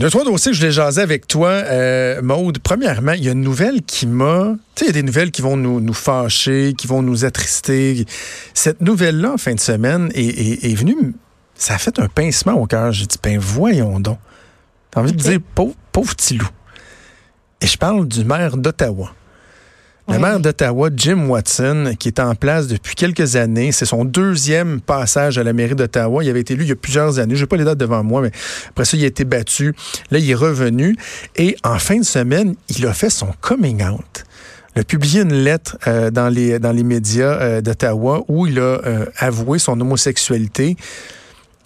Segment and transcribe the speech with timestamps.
[0.00, 2.58] Deux, trois dossiers que je voulais jaser avec toi, euh, Maude.
[2.60, 4.54] Premièrement, il y a une nouvelle qui m'a...
[4.74, 7.26] Tu sais, il y a des nouvelles qui vont nous, nous fâcher, qui vont nous
[7.26, 8.06] attrister.
[8.54, 11.12] Cette nouvelle-là, en fin de semaine, est, est, est venue...
[11.54, 12.92] Ça a fait un pincement au cœur.
[12.92, 14.18] J'ai dit, ben voyons donc.
[14.90, 16.48] T'as envie de dire, pauvre, pauvre petit loup.
[17.60, 19.12] Et je parle du maire d'Ottawa.
[20.10, 20.22] Le Oui.
[20.22, 25.38] maire d'Ottawa, Jim Watson, qui est en place depuis quelques années, c'est son deuxième passage
[25.38, 26.24] à la mairie d'Ottawa.
[26.24, 27.36] Il avait été élu il y a plusieurs années.
[27.36, 28.32] Je n'ai pas les dates devant moi, mais
[28.70, 29.74] après ça, il a été battu.
[30.10, 30.96] Là, il est revenu.
[31.36, 34.24] Et en fin de semaine, il a fait son coming out.
[34.74, 38.58] Il a publié une lettre euh, dans, les, dans les médias euh, d'Ottawa où il
[38.58, 40.76] a euh, avoué son homosexualité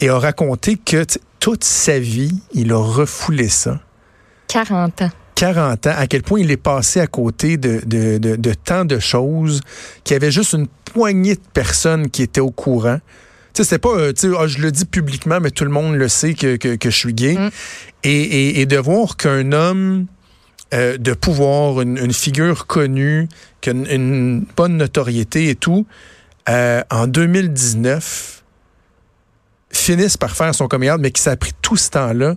[0.01, 1.05] et a raconté que
[1.41, 3.81] toute sa vie, il a refoulé ça.
[4.49, 5.11] 40 ans.
[5.35, 8.85] 40 ans, à quel point il est passé à côté de, de, de, de tant
[8.85, 9.61] de choses,
[10.05, 12.99] qu'il y avait juste une poignée de personnes qui étaient au courant.
[13.53, 15.71] Tu sais, c'est pas, euh, tu sais, ah, je le dis publiquement, mais tout le
[15.71, 17.35] monde le sait que, que, que je suis gay.
[17.35, 17.51] Mm.
[18.05, 20.07] Et, et, et de voir qu'un homme
[20.73, 23.29] euh, de pouvoir, une, une figure connue,
[23.61, 25.87] qui a une, une bonne notoriété et tout,
[26.49, 28.43] euh, en 2019,
[29.71, 32.35] finisse par faire son coming mais qui s'est pris tout ce temps-là.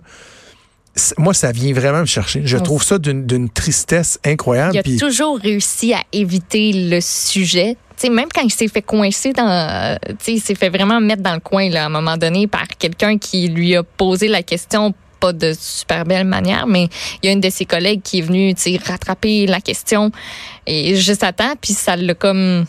[1.16, 2.42] Moi, ça vient vraiment me chercher.
[2.44, 4.80] Je trouve ça d'une tristesse incroyable.
[4.84, 7.76] Il a toujours réussi à éviter le sujet.
[8.04, 9.96] Même quand il s'est fait coincer dans, euh,
[10.28, 13.18] il s'est fait vraiment mettre dans le coin là, à un moment donné par quelqu'un
[13.18, 16.88] qui lui a posé la question pas de super belle manière, mais
[17.22, 20.12] il y a une de ses collègues qui est venue tu sais, rattraper la question
[20.64, 22.66] et juste à temps, puis ça l'a comme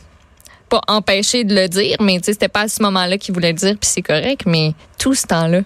[0.70, 3.52] pas empêché de le dire, mais tu sais, c'était pas à ce moment-là qu'il voulait
[3.52, 5.62] le dire, puis c'est correct, mais tout ce temps-là,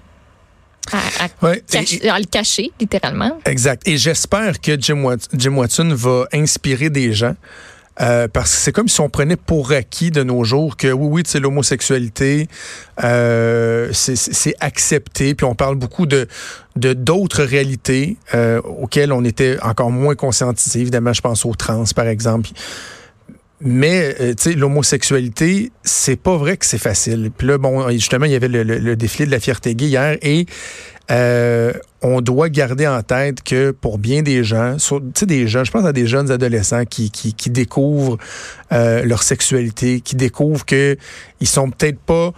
[0.92, 3.40] à, à Ouais, et- cacher- à le cacher, littéralement.
[3.46, 3.88] Exact.
[3.88, 7.36] Et j'espère que Jim, Wat- Jim Watson va inspirer des gens.
[8.02, 11.08] euh, parce que c'est comme si on prenait pour acquis de nos jours que oui,
[11.12, 12.48] oui, c'est l'homosexualité,
[13.04, 16.28] euh, c'est- c'est c'est accepté, puis on parle beaucoup de
[16.76, 20.80] de d'autres réalités euh, auxquelles on était encore moins conscientisé.
[20.80, 22.50] Évidemment, je pense aux trans, par exemple.
[23.62, 27.32] Mais, euh, tu sais, l'homosexualité, c'est pas vrai que c'est facile.
[27.38, 30.18] Puis là, bon, justement, il y avait le, le- défilé de la fierté gay hier
[30.22, 30.46] et
[31.12, 34.78] euh, on doit garder en tête que pour bien des gens,
[35.14, 38.18] tu des jeunes, je pense à des jeunes adolescents qui, qui, qui découvrent
[38.72, 40.98] euh, leur sexualité, qui découvrent que
[41.40, 42.34] ils sont peut-être pas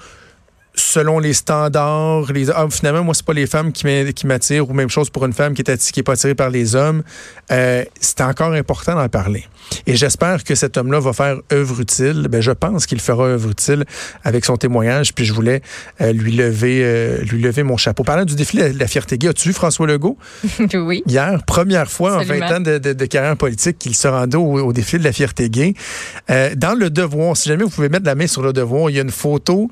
[0.76, 4.70] selon les standards, les ah, finalement moi c'est pas les femmes qui m'a- qui m'attirent
[4.70, 7.04] ou même chose pour une femme qui est qui est pas attirée par les hommes,
[7.52, 9.46] euh, c'est encore important d'en parler.
[9.88, 12.28] Et j'espère que cet homme-là va faire œuvre utile.
[12.30, 13.84] Ben je pense qu'il fera œuvre utile
[14.24, 15.14] avec son témoignage.
[15.16, 15.62] Puis je voulais
[16.02, 18.04] euh, lui lever euh, lui lever mon chapeau.
[18.04, 20.18] Parlant du défi de la, fierté gay, as-tu vu François Legault?
[20.76, 21.04] Oui.
[21.08, 22.48] hier, première fois en Absolument.
[22.50, 25.12] 20 ans de, de- de carrière politique qu'il se rendait au, au défi de la
[25.12, 25.74] fierté gay.
[26.30, 28.96] Euh, dans le devoir, si jamais vous pouvez mettre la main sur le devoir, il
[28.98, 29.70] y a une photo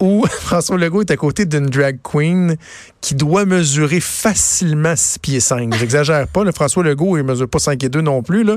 [0.00, 2.56] où François Legault est à côté d'une drag queen
[3.00, 5.74] qui doit mesurer facilement 6 pieds 5.
[5.78, 8.44] J'exagère pas, le François Legault, il mesure pas 5 et 2 non plus.
[8.44, 8.56] Là.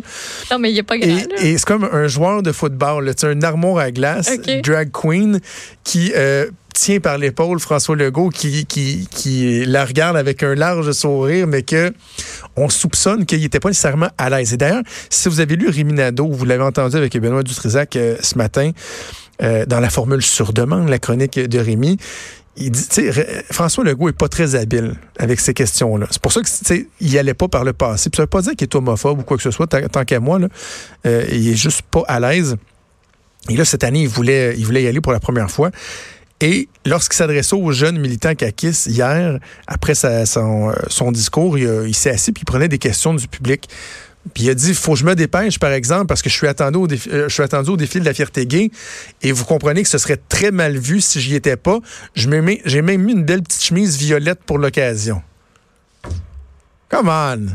[0.51, 1.17] Non, mais il n'y a pas grand.
[1.41, 4.31] Et, et c'est comme un joueur de football, là, un armoire à glace,
[4.63, 5.39] drag queen,
[5.83, 10.91] qui euh, tient par l'épaule François Legault, qui, qui, qui la regarde avec un large
[10.91, 11.93] sourire, mais que
[12.55, 14.53] on soupçonne qu'il n'était pas nécessairement à l'aise.
[14.53, 18.15] Et d'ailleurs, si vous avez lu Rémi Nadeau, vous l'avez entendu avec Benoît Dutrisac euh,
[18.21, 18.71] ce matin,
[19.41, 21.97] euh, dans la formule sur demande, la chronique de Rémi,
[22.57, 22.87] il dit,
[23.51, 26.07] François Legault est pas très habile avec ces questions-là.
[26.11, 28.09] C'est pour ça que, il allait pas par le passé.
[28.09, 30.19] Puis ça veut pas dire qu'il est homophobe ou quoi que ce soit, tant, qu'à
[30.19, 30.47] moi, là.
[31.05, 32.57] Euh, il est juste pas à l'aise.
[33.49, 35.71] Et là, cette année, il voulait, il voulait y aller pour la première fois.
[36.41, 41.87] Et lorsqu'il s'adressait aux jeunes militants CAQIS hier, après sa- son, euh, son discours, il,
[41.87, 43.69] il s'est assis puis il prenait des questions du public.
[44.33, 46.47] Puis il a dit, faut que je me dépêche, par exemple, parce que je suis
[46.47, 48.69] attendu au défi, euh, je suis attendu au défi de la fierté gay.
[49.21, 51.79] Et vous comprenez que ce serait très mal vu si j'y étais pas.
[52.15, 55.21] J'ai même mis une belle petite chemise violette pour l'occasion.
[56.89, 57.47] Come on.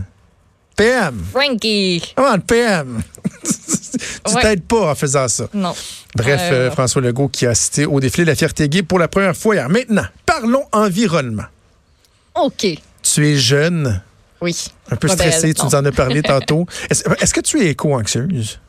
[0.77, 1.23] PM.
[1.33, 2.03] Frankie!
[2.17, 3.03] Come on, PM.
[3.45, 4.43] tu Ouais.
[4.43, 5.47] t'aides pas en faisant ça.
[5.55, 5.75] Non.
[6.17, 8.99] Bref, Euh, euh, François Legault qui a assisté au défilé de la fierté gay pour
[8.99, 9.69] la première fois hier.
[9.69, 11.45] Maintenant, parlons environnement.
[12.35, 12.67] OK.
[13.03, 14.03] Tu es jeune,
[14.41, 14.67] Oui.
[14.91, 16.67] un peu Pas stressé, belle, tu nous en as parlé tantôt.
[16.91, 18.61] Est-ce est-ce que tu es éco-anxieuse?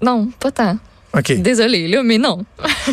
[0.00, 0.78] Non, pas tant.
[1.16, 1.32] OK.
[1.40, 2.44] Désolée, là, mais non.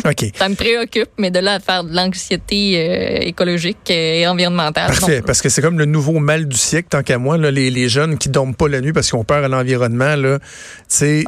[0.04, 0.24] OK.
[0.34, 4.88] Ça me préoccupe, mais de là à faire de l'anxiété euh, écologique et environnementale.
[4.88, 5.26] Parfait, non.
[5.26, 7.88] parce que c'est comme le nouveau mal du siècle, tant qu'à moi, là, les, les
[7.88, 10.44] jeunes qui dorment pas la nuit parce qu'ils ont peur à l'environnement, là, tu
[10.88, 11.24] sais,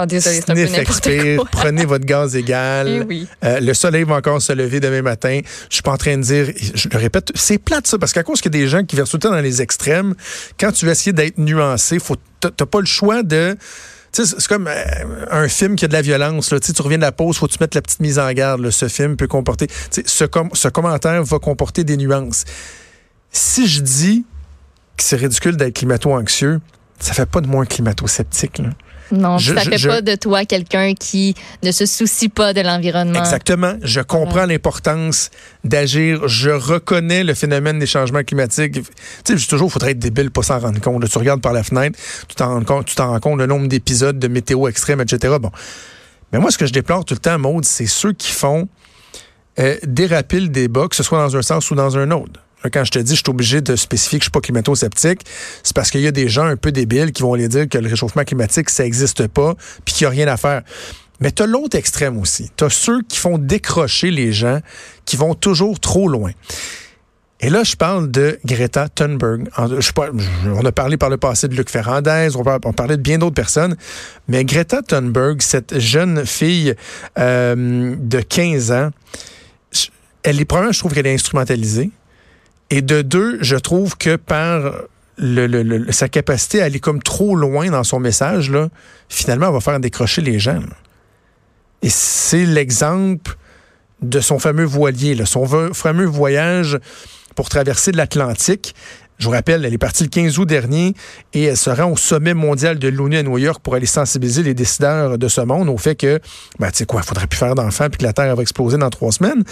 [0.76, 1.49] expire, quoi.
[1.50, 2.88] prenez votre gaz égal.
[2.99, 3.26] Eh oui.
[3.44, 5.41] Euh, le soleil va encore se lever demain matin.
[5.69, 8.23] Je suis pas en train de dire, je le répète, c'est plate ça, parce qu'à
[8.23, 10.14] cause qu'il y a des gens qui versent tout le temps dans les extrêmes,
[10.58, 13.56] quand tu veux essayer d'être nuancé, faut, t'as pas le choix de...
[14.11, 16.49] C'est comme euh, un film qui a de la violence.
[16.49, 18.69] Tu reviens de la pause, faut que tu mettes la petite mise en garde.
[18.70, 19.69] Ce film peut comporter...
[19.90, 22.44] Ce, com- ce commentaire va comporter des nuances.
[23.31, 24.25] Si je dis
[24.96, 26.61] que c'est ridicule d'être climato-anxieux,
[26.99, 28.62] ça fait pas de moi un climato-sceptique.
[29.12, 32.52] Non, Je- ça je- fait je- pas de toi quelqu'un qui ne se soucie pas
[32.52, 33.19] de l'environnement.
[33.19, 33.75] Exactement.
[33.82, 35.31] Je comprends l'importance
[35.64, 36.28] d'agir.
[36.28, 38.72] Je reconnais le phénomène des changements climatiques.
[38.75, 38.82] Tu
[39.25, 41.02] sais, je dis toujours, il faudrait être débile pour s'en rendre compte.
[41.02, 43.46] Là, tu regardes par la fenêtre, tu t'en rends compte, tu t'en rends compte le
[43.46, 45.37] nombre d'épisodes de météo extrême, etc.
[45.40, 45.50] Bon.
[46.32, 48.69] Mais moi, ce que je déplore tout le temps, Maude, c'est ceux qui font
[49.58, 52.40] euh, déraper le débat, que ce soit dans un sens ou dans un autre.
[52.72, 55.20] Quand je te dis, je suis obligé de spécifier que je suis pas climato-sceptique,
[55.62, 57.78] c'est parce qu'il y a des gens un peu débiles qui vont aller dire que
[57.78, 60.62] le réchauffement climatique, ça n'existe pas, puis qu'il n'y a rien à faire.
[61.20, 62.50] Mais tu as l'autre extrême aussi.
[62.56, 64.60] Tu as ceux qui font décrocher les gens,
[65.05, 66.32] qui vont toujours trop loin.
[67.40, 69.49] Et là, je parle de Greta Thunberg.
[69.56, 73.34] On a parlé par le passé de Luc Ferrandez, on, on parlait de bien d'autres
[73.34, 73.76] personnes,
[74.26, 76.75] mais Greta Thunberg, cette jeune fille
[77.16, 78.90] euh, de 15 ans,
[80.25, 81.90] elle est premièrement, je trouve qu'elle est instrumentalisée.
[82.70, 84.73] Et de deux, je trouve que par
[85.17, 88.69] le- sa capacité à aller comme trop loin dans son message, là,
[89.09, 90.61] finalement, elle va faire décrocher les gens.
[91.82, 93.37] Et c'est l'exemple
[94.03, 96.79] de son fameux voilier, là, son fameux voyage
[97.35, 98.75] pour traverser l'Atlantique.
[99.19, 100.94] Je vous rappelle, elle est partie le 15 août dernier
[101.35, 104.44] et elle se rend au sommet mondial de l'ONU à New York pour aller sensibiliser
[104.44, 106.20] les décideurs de ce monde au fait que,
[106.61, 108.79] ben, tu sais quoi, il faudrait plus faire d'enfants puis que la Terre va exploser
[108.79, 109.43] dans trois semaines.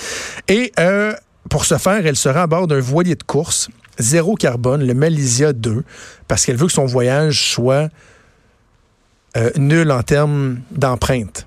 [0.46, 1.12] Et euh,
[1.50, 5.52] pour ce faire, elle sera à bord d'un voilier de course, zéro carbone, le Malaysia
[5.52, 5.82] 2,
[6.28, 7.88] parce qu'elle veut que son voyage soit
[9.36, 11.46] euh, nul en termes d'empreinte.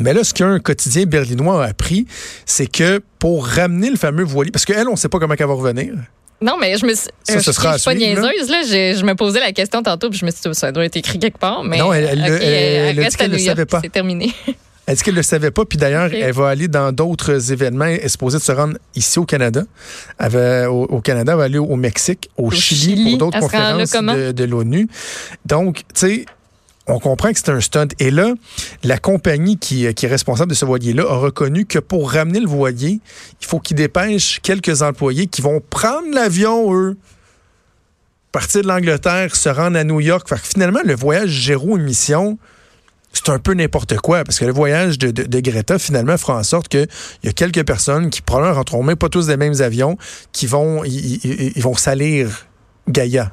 [0.00, 2.06] Mais là, ce qu'un quotidien berlinois a appris,
[2.46, 5.46] c'est que pour ramener le fameux voilier, parce qu'elle, on ne sait pas comment elle
[5.46, 5.92] va revenir.
[6.40, 7.08] Non, mais je me suis.
[7.24, 8.30] Ça, euh, ce je sera je suis pas suivre, là.
[8.30, 8.62] niaiseuse, là.
[8.62, 10.96] Je, je me posais la question tantôt, puis je me suis dit, ça doit être
[10.96, 11.64] écrit quelque part.
[11.64, 13.58] Mais, Non, elle- elle- ok, elle- reste à New York.
[13.82, 14.32] C'est terminé.
[14.88, 17.84] Elle dit qu'elle ne le savait pas, puis d'ailleurs, elle va aller dans d'autres événements.
[17.84, 19.64] Elle est supposée de se rendre ici au Canada.
[20.18, 23.10] Elle va, au, au Canada, elle va aller au Mexique, au, Au Chili, Chili.
[23.10, 24.88] pour d'autres conférences de, de l'ONU.
[25.44, 26.24] Donc, tu sais,
[26.86, 27.88] on comprend que c'est un stunt.
[27.98, 28.32] Et là,
[28.82, 32.48] la compagnie qui, qui est responsable de ce voilier-là a reconnu que pour ramener le
[32.48, 33.00] voilier,
[33.42, 36.96] il faut qu'il dépêche quelques employés qui vont prendre l'avion, eux,
[38.32, 40.26] partir de l'Angleterre, se rendre à New York.
[40.26, 42.38] Fait que finalement, le voyage zéro émission,
[43.24, 46.36] c'est un peu n'importe quoi, parce que le voyage de, de- de Greta, finalement, fera
[46.38, 46.86] en sorte qu'il
[47.24, 49.96] y a quelques personnes qui probablement rentreront même pas tous des mêmes avions,
[50.32, 51.20] qui vont, ils,
[51.62, 52.46] vont salir
[52.88, 53.30] Gaïa.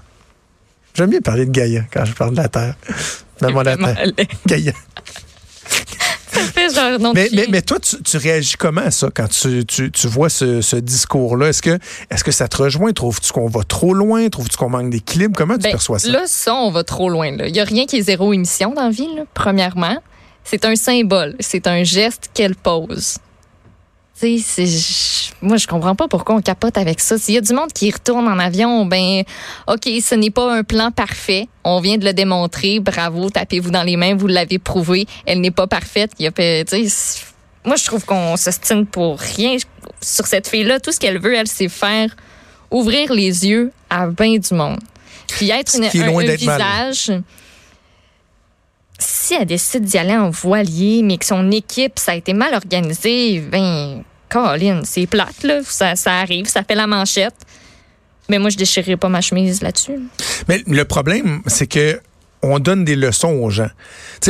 [0.94, 2.76] J'aime bien parler de Gaïa quand je parle de la Terre.
[3.86, 3.98] Terre.
[4.18, 4.72] elle- Gaïa.
[6.42, 7.42] Fait genre Mais, chien.
[7.42, 10.62] mais, mais toi, tu, tu réagis comment à ça quand tu, tu, tu vois ce,
[10.62, 11.50] ce discours-là?
[11.50, 11.78] Est-ce que,
[12.10, 12.92] est que ça te rejoint?
[12.94, 14.28] Trouves-tu qu'on va trop loin?
[14.30, 15.34] Trouves-tu qu'on manque d'équilibre?
[15.38, 16.10] Comment tu Ben, perçois ça?
[16.12, 17.28] Là, ça, on va trop loin.
[17.28, 19.98] Il n'y a rien qui est zéro émission dans la vie, là, premièrement.
[20.44, 21.36] C'est un symbole.
[21.40, 23.18] C'est un geste qu'elle pose.
[24.20, 24.66] Tu sais,
[25.42, 27.18] moi, je comprends pas pourquoi on capote avec ça.
[27.18, 29.24] S'il y a du monde qui retourne en avion, ben,
[29.68, 31.50] OK, ce n'est pas un plan parfait.
[31.66, 32.80] On vient de le démontrer.
[32.80, 34.16] Bravo, tapez-vous dans les mains.
[34.16, 35.06] Vous l'avez prouvé.
[35.26, 36.12] Elle n'est pas parfaite.
[36.18, 36.32] Il y a,
[37.66, 39.58] moi, je trouve qu'on s'ostine pour rien
[40.02, 40.80] sur cette fille-là.
[40.80, 42.16] Tout ce qu'elle veut, elle, c'est faire
[42.72, 44.80] ouvrir les yeux à bien du monde.
[45.28, 46.94] Puis être une, un, un mal.
[49.00, 52.54] Si elle décide d'y aller en voilier, mais que son équipe, ça a été mal
[52.54, 55.62] organisé, ben, Colin, c'est plate, là.
[55.66, 57.36] Ça, ça arrive, ça fait la manchette.
[58.30, 60.00] Mais moi, je déchirerai pas ma chemise là-dessus.
[60.48, 62.00] Mais le problème, c'est que
[62.46, 63.70] on donne des leçons aux gens.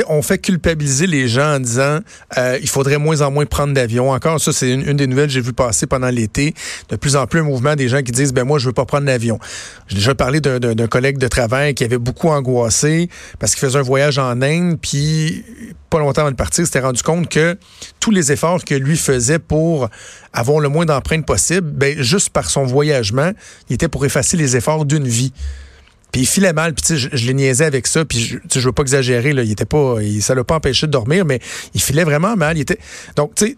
[0.07, 1.99] On fait culpabiliser les gens en disant
[2.37, 4.11] euh, il faudrait moins en moins prendre d'avion.
[4.11, 6.53] Encore, ça, c'est une, des nouvelles que j'ai vu passer pendant l'été.
[6.89, 8.85] De plus en plus, un mouvement des gens qui disent ben moi, je veux pas
[8.85, 9.39] prendre l'avion.
[9.87, 13.83] J'ai déjà parlé d'un- collègue de travail qui avait beaucoup angoissé parce qu'il faisait un
[13.83, 15.43] voyage en Inde, puis
[15.89, 17.57] pas longtemps avant de partir, s'était rendu compte que
[17.99, 19.89] tous les efforts que lui faisait pour
[20.33, 23.31] avoir le moins d'empreintes possible, ben juste par son voyagement,
[23.69, 25.33] il était pour effacer les efforts d'une vie.
[26.15, 28.61] Puis il filait mal, puis je, je l'ai niaisé avec ça, puis je, tu sais,
[28.61, 31.41] je veux pas exagérer, il était pas, ça l'a pas empêché de dormir, mais
[31.73, 32.57] il filait vraiment mal.
[32.57, 32.79] Il était,
[33.17, 33.57] donc, tu sais,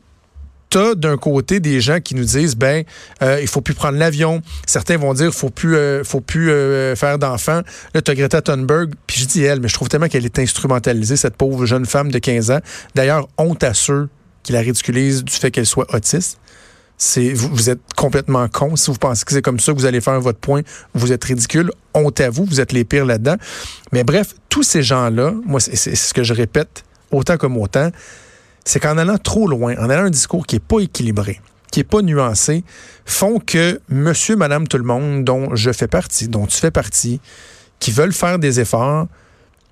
[0.72, 2.84] t'as d'un côté des gens qui nous disent ben
[3.22, 4.42] euh, il faut plus prendre l'avion.
[4.66, 7.62] Certains vont dire faut plus euh, faut plus euh, faire d'enfants.
[7.94, 11.16] Là t'as Greta Thunberg, puis je dis elle, mais je trouve tellement qu'elle est instrumentalisée
[11.16, 12.62] cette pauvre jeune femme de 15 ans.
[12.96, 14.10] D'ailleurs honte à ceux
[14.42, 16.40] qui la ridiculisent du fait qu'elle soit autiste.
[17.36, 20.20] Vous, êtes complètement con si vous pensez que c'est comme ça que vous allez faire
[20.20, 20.62] votre point.
[20.94, 21.72] Vous êtes ridicule.
[21.94, 23.36] Honte à vous, vous êtes les pires là-dedans.
[23.92, 27.92] Mais bref, tous ces gens-là, moi c'est ce que je répète autant comme autant
[28.68, 31.40] c'est qu'en allant trop loin, en allant un discours qui est pas équilibré,
[31.72, 32.64] qui est pas nuancé,
[33.06, 37.22] font que monsieur, madame, tout le monde, dont je fais partie, dont tu fais partie,
[37.80, 39.08] qui veulent faire des efforts,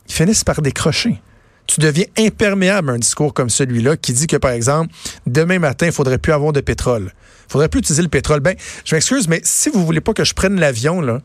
[0.08, 1.22] finissent par décrocher.
[1.68, 4.94] Tu deviens imperméable à un discours comme celui-là qui dit que, par exemple,
[5.26, 7.12] demain matin, il faudrait plus avoir de pétrole.
[7.48, 8.40] Il faudrait plus utiliser le pétrole.
[8.40, 11.22] Ben, je m'excuse, mais si vous voulez pas que je prenne l'avion, là,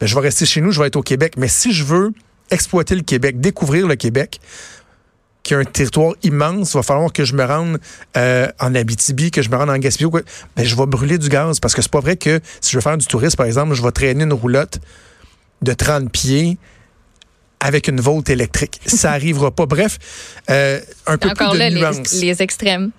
[0.00, 1.34] ben, je vais rester chez nous, je vais être au Québec.
[1.36, 2.12] Mais si je veux
[2.50, 4.40] exploiter le Québec, découvrir le Québec,
[5.42, 7.78] qui a un territoire immense, il va falloir que je me rende
[8.18, 10.10] euh, en Abitibi, que je me rende en Gaspésie.
[10.10, 12.82] Ben, je vais brûler du gaz parce que c'est pas vrai que si je veux
[12.82, 14.78] faire du tourisme, par exemple, je vais traîner une roulotte
[15.62, 16.58] de 30 pieds
[17.60, 18.80] avec une volte électrique.
[18.86, 19.66] Ça arrivera pas.
[19.66, 19.98] Bref,
[20.50, 22.12] euh, un peu Encore plus de là, les, nuances.
[22.20, 22.90] les extrêmes.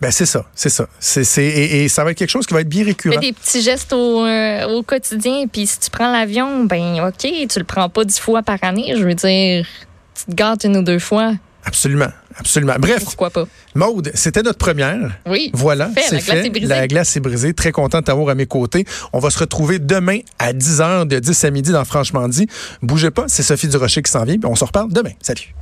[0.00, 0.88] Ben, c'est ça, c'est ça.
[0.98, 3.20] C'est, c'est- et, et ça va être quelque chose qui va être bien Fais récurrent.
[3.20, 5.44] des petits gestes au, euh, au quotidien.
[5.46, 8.94] Puis si tu prends l'avion, ben OK, tu le prends pas dix fois par année.
[8.96, 9.66] Je veux dire,
[10.14, 11.34] tu te gâtes une ou deux fois.
[11.64, 12.74] Absolument, absolument.
[12.78, 13.46] Bref, Pourquoi pas?
[13.74, 15.18] Maude, c'était notre première.
[15.26, 15.50] Oui.
[15.54, 16.46] Voilà, c'est la glace fait.
[16.46, 16.66] est brisée.
[16.66, 17.54] La glace est brisée.
[17.54, 18.84] Très content de t'avoir à mes côtés.
[19.12, 22.46] On va se retrouver demain à 10h, de 10 à midi dans Franchement dit.
[22.82, 24.36] Bougez pas, c'est Sophie Durocher qui s'en vient.
[24.44, 25.12] On se reparle demain.
[25.20, 25.54] Salut.